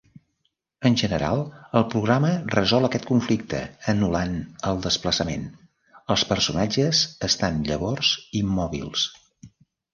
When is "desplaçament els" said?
4.87-6.27